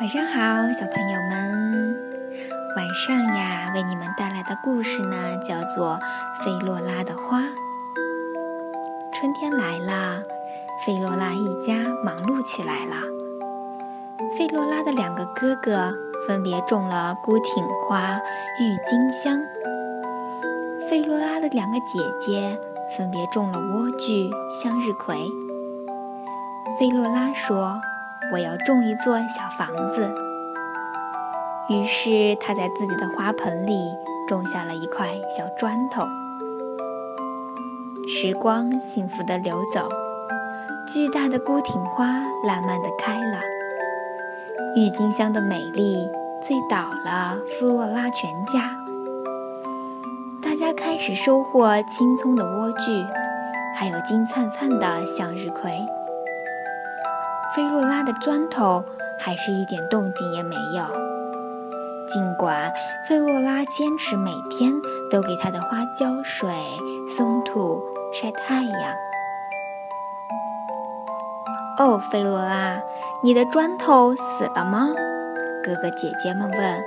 [0.00, 1.94] 晚上好，小朋友们。
[2.74, 5.98] 晚上呀，为你们带来的故事呢，叫做
[6.42, 7.40] 《费洛拉的花》。
[9.12, 10.22] 春天来了，
[10.86, 12.96] 费洛拉一家忙碌起来了。
[14.38, 15.92] 费洛拉的两个哥哥
[16.26, 18.18] 分别种了孤挺花、
[18.58, 19.38] 郁金香。
[20.88, 22.58] 费洛拉的两个姐姐
[22.96, 25.14] 分别种了莴苣、向日葵。
[26.78, 27.78] 费洛拉说。
[28.32, 30.14] 我要种一座小房子。
[31.68, 33.94] 于是他在自己的花盆里
[34.26, 36.04] 种下了一块小砖头。
[38.08, 39.88] 时光幸福地流走，
[40.92, 42.06] 巨大的孤挺花
[42.44, 43.38] 烂漫地开了，
[44.74, 46.08] 郁金香的美丽
[46.42, 48.76] 醉倒了弗洛拉全家。
[50.42, 53.06] 大家开始收获青葱的莴苣，
[53.76, 55.70] 还有金灿灿的向日葵。
[57.54, 58.84] 菲洛拉的砖头
[59.18, 60.84] 还是一点动静也没有，
[62.08, 62.72] 尽管
[63.08, 64.72] 菲洛拉坚持每天
[65.10, 66.48] 都给他的花浇水、
[67.08, 68.94] 松土、晒太阳。
[71.78, 72.80] 哦，菲洛拉，
[73.24, 74.90] 你的砖头死了吗？
[75.64, 76.84] 哥哥姐姐们问。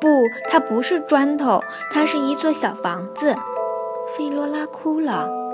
[0.00, 0.08] 不，
[0.50, 1.62] 它不是砖头，
[1.92, 3.34] 它是一座小房子。
[4.16, 5.45] 菲洛拉哭了。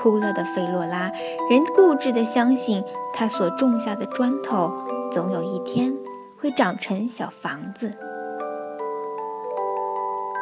[0.00, 1.12] 哭了的费洛拉
[1.50, 4.72] 仍固执地相信，他所种下的砖头
[5.12, 5.94] 总有一天
[6.40, 7.92] 会长成小房子。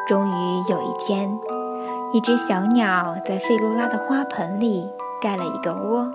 [0.06, 1.37] 终于有一天，
[2.12, 4.89] 一只小鸟在费洛拉的花盆里
[5.20, 6.09] 盖了一个窝，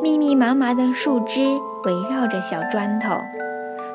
[0.00, 3.16] 密密麻麻的树枝围绕着小砖头，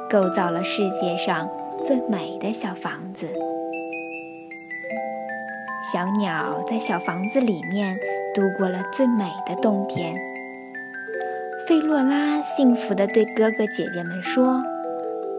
[0.10, 1.48] 构造了世界上
[1.82, 3.28] 最美的小房子。
[5.92, 7.98] 小鸟在小房子里面
[8.36, 10.14] 度过了最美的冬天。
[11.68, 14.62] 费洛拉幸福地对哥哥姐姐们说：“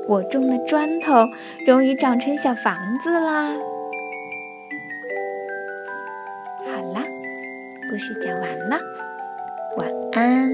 [0.09, 1.29] 我种的砖头
[1.65, 3.53] 终于长成小房子啦！”
[6.67, 7.05] 好啦，
[7.89, 8.81] 故事讲完了，
[9.79, 10.51] 晚安。